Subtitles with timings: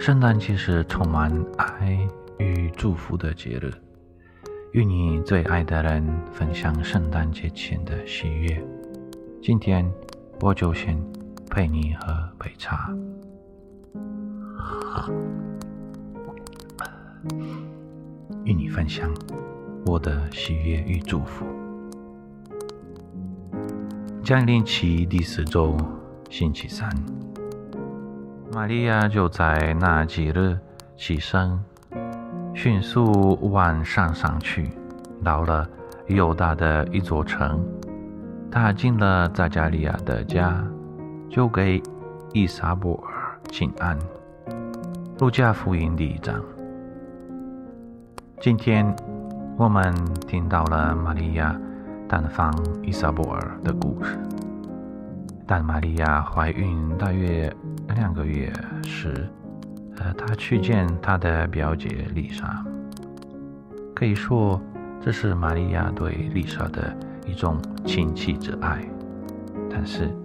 [0.00, 2.08] 圣诞节是充满爱
[2.38, 3.70] 与祝福的节日，
[4.72, 8.64] 与你最爱的人分享圣诞节前的喜悦。
[9.42, 9.86] 今天
[10.40, 10.98] 我就先
[11.50, 12.06] 陪你喝
[12.38, 12.90] 杯茶，
[18.44, 19.14] 与你分享
[19.84, 21.44] 我的喜悦与祝福。
[24.24, 25.76] 降临期第四周，
[26.30, 26.90] 星期三。
[28.52, 30.58] 玛利亚就在那几日
[30.96, 31.56] 起身，
[32.52, 34.68] 迅速往山上去，
[35.22, 35.64] 到了
[36.08, 37.64] 犹大的一座城。
[38.50, 40.64] 他进了扎加利亚的家，
[41.28, 41.80] 就给
[42.32, 43.96] 伊莎伯尔请安。
[45.20, 46.34] 路加福音第一章。
[48.40, 48.84] 今天
[49.56, 49.94] 我们
[50.26, 51.56] 听到了玛利亚
[52.08, 54.18] 探访伊莎伯尔的故事。
[55.50, 57.52] 但玛利亚怀孕大约
[57.96, 58.52] 两个月
[58.84, 59.28] 时，
[59.96, 62.64] 呃，她去见她的表姐丽莎。
[63.92, 64.62] 可以说，
[65.00, 68.88] 这是玛利亚对丽莎的一种亲戚之爱。
[69.68, 70.16] 但是，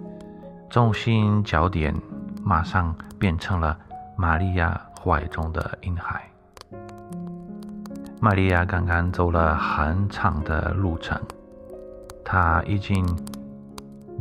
[0.70, 1.92] 中心焦点
[2.44, 3.76] 马上变成了
[4.16, 6.22] 玛利亚怀中的婴孩。
[8.20, 11.20] 玛利亚刚刚走了很长的路程，
[12.24, 13.04] 她已经。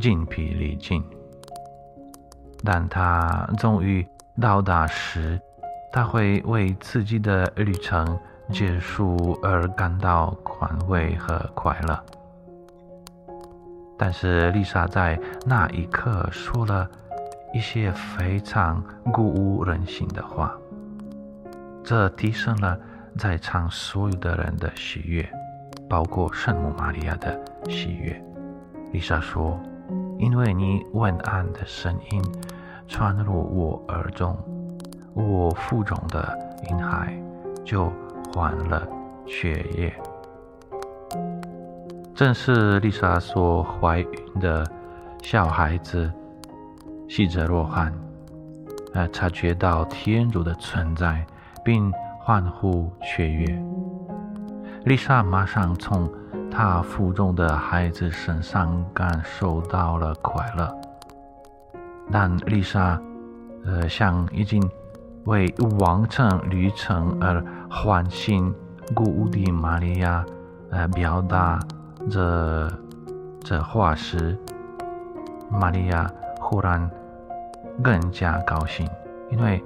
[0.00, 1.03] 精疲力尽，
[2.64, 4.06] 但他终于
[4.41, 5.41] 到达时，
[5.92, 8.19] 他会为自己的旅程
[8.51, 12.05] 结束而感到宽慰和快乐。
[13.96, 16.90] 但是丽莎在那一刻说了
[17.55, 18.83] 一些非常
[19.13, 20.52] 鼓舞人心的话，
[21.85, 22.77] 这提升了
[23.17, 25.27] 在场所有的人的喜悦，
[25.89, 28.20] 包括圣母玛利亚的喜悦。
[28.92, 29.58] 丽莎说。
[30.19, 32.23] 因为你问安的声音
[32.86, 34.36] 传入我耳中，
[35.13, 36.39] 我腹中的
[36.70, 37.17] 婴孩
[37.64, 37.92] 就
[38.33, 38.86] 患了
[39.27, 39.92] 血液。
[42.14, 44.64] 正是丽莎所怀孕的
[45.23, 46.11] 小孩子，
[47.08, 47.92] 喜着若汗，
[48.92, 51.27] 呃，察觉到天主的存在，
[51.64, 53.64] 并欢呼雀跃。
[54.85, 56.11] 丽莎马上从。
[56.57, 60.73] 他腹中的孩子身上感受到了快乐，
[62.13, 62.97] 但丽莎，
[63.65, 64.63] 呃，向已经
[65.25, 68.55] 为完成旅程而欢欣
[68.95, 70.25] 鼓舞的玛利亚，
[70.70, 71.59] 呃，表达
[72.09, 72.70] 这
[73.41, 74.39] 这话时，
[75.51, 76.89] 玛利亚忽然
[77.83, 78.89] 更加高兴，
[79.29, 79.61] 因为。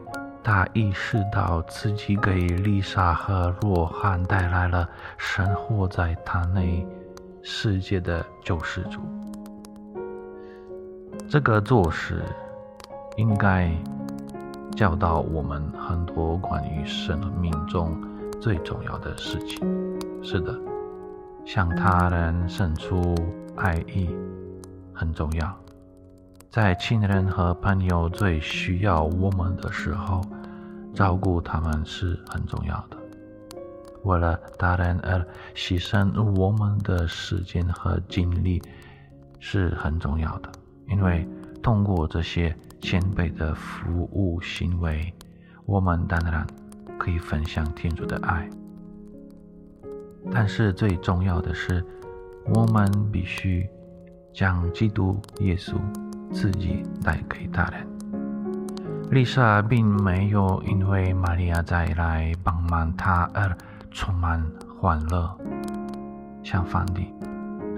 [0.51, 4.89] 他意识到自己给丽莎和若翰带来了
[5.19, 6.87] 生活在他内
[7.43, 8.99] 世界的救世主。
[11.29, 12.25] 这个做事
[13.19, 13.71] 应该
[14.75, 17.95] 教导我们很多关于生命中
[18.41, 19.61] 最重要的事情。
[20.23, 20.59] 是的，
[21.45, 23.15] 向他人伸出
[23.55, 24.09] 爱意
[24.95, 25.55] 很重要。
[26.49, 30.23] 在亲人和朋友最需要我们的时候。
[30.99, 32.97] 照顾他们是很重要的。
[34.03, 38.61] 为了大人而牺牲我们的时间和精力
[39.39, 40.51] 是很重要的，
[40.89, 41.25] 因为
[41.63, 45.15] 通过这些谦卑的服务行为，
[45.67, 46.45] 我们当然
[46.99, 48.51] 可以分享天主的爱。
[50.33, 51.85] 但是最重要的是，
[52.53, 53.69] 我们必须
[54.35, 55.77] 将基督耶稣
[56.33, 57.87] 自己带给大人。
[59.11, 63.57] 丽莎并没有因为玛利亚再来帮忙她而
[63.91, 64.45] 充满
[64.79, 65.35] 欢乐。
[66.43, 67.01] 相反的，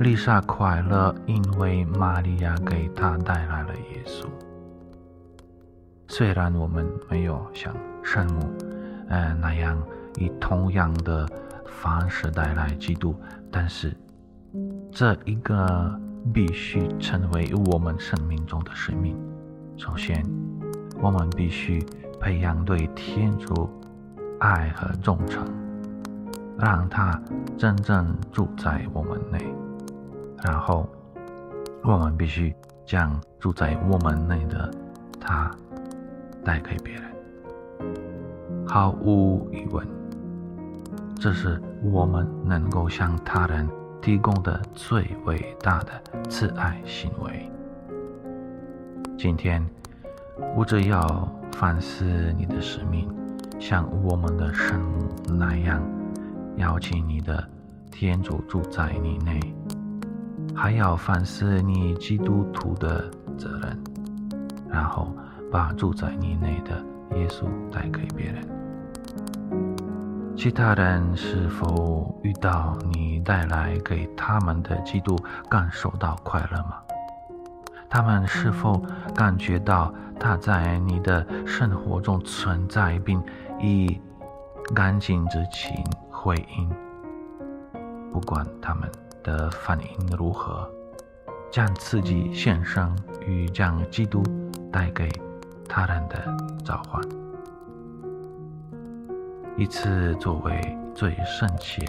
[0.01, 4.27] 丽莎快乐，因为玛利亚给她带来了耶稣。
[6.09, 7.73] 虽然我们没有像
[8.03, 8.53] 圣母，
[9.09, 9.81] 呃那样
[10.17, 11.29] 以同样的
[11.65, 13.15] 方式带来基督，
[13.53, 13.97] 但是
[14.91, 15.97] 这一个
[16.35, 19.17] 必须成为我们生命中的使命。
[19.77, 20.40] 首先。
[21.03, 21.85] 我们必须
[22.21, 23.69] 培养对天主
[24.39, 25.47] 爱和忠诚，
[26.59, 27.21] 让他
[27.57, 29.39] 真正住在我们内。
[30.43, 30.87] 然后，
[31.83, 32.55] 我们必须
[32.85, 34.71] 将住在我们内的
[35.19, 35.51] 他
[36.45, 37.03] 带给别人。
[38.67, 39.87] 毫无疑问，
[41.17, 43.69] 这是我们能够向他人
[44.01, 45.93] 提供的最伟大的
[46.29, 47.51] 慈爱行为。
[49.19, 49.63] 今天，
[50.57, 52.05] 我只要反思
[52.37, 53.09] 你的使命，
[53.59, 54.81] 像我们的圣
[55.27, 55.83] 那样，
[56.57, 57.43] 邀请你的
[57.91, 59.41] 天主住在你内，
[60.55, 63.79] 还要反思你基督徒的责任，
[64.69, 65.15] 然后
[65.51, 66.73] 把住在你内的
[67.17, 68.43] 耶稣带给别人。
[70.37, 75.17] 其他人是否遇到你带来给他们的基督，
[75.51, 76.77] 感受到快乐吗？
[77.91, 78.81] 他们是否
[79.17, 83.21] 感觉到他在你的生活中存在，并
[83.59, 84.01] 以
[84.73, 86.71] 干净之情回应？
[88.13, 88.89] 不管他们
[89.25, 90.71] 的反应如何，
[91.51, 92.97] 将自己献上
[93.27, 94.23] 与将基督
[94.71, 95.11] 带给
[95.69, 96.17] 他人的
[96.65, 97.03] 召唤，
[99.57, 101.85] 以此作为最深切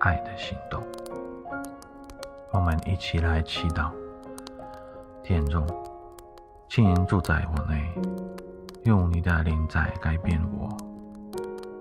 [0.00, 0.82] 爱的行动。
[2.50, 3.92] 我们一起来祈祷。
[5.26, 5.66] 天中，
[6.68, 7.92] 请住在我内，
[8.84, 10.68] 用你的灵在改变我。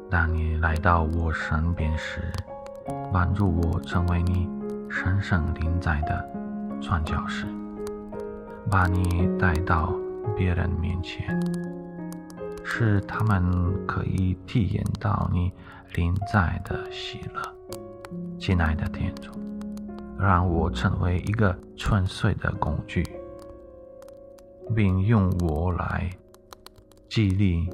[0.09, 2.33] 当你来到我身边时，
[3.13, 4.50] 帮助我成为你
[4.89, 6.27] 神圣灵在的
[6.81, 7.45] 传教士，
[8.71, 9.94] 把你带到
[10.36, 11.39] 别人面前，
[12.63, 13.45] 使他们
[13.86, 15.53] 可以体验到你
[15.94, 17.44] 灵在的喜乐。
[18.39, 19.30] 亲爱的天主，
[20.18, 23.06] 让我成为一个纯粹的工具。
[24.73, 26.09] 并用我来
[27.09, 27.69] 激励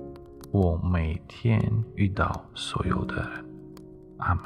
[0.52, 1.62] 我每天
[1.96, 3.46] 遇到所有的人。
[4.18, 4.44] 阿门。